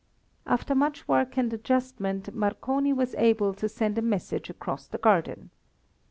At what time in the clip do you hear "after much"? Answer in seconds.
0.47-1.07